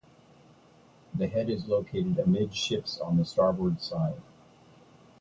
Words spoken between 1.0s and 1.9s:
The head is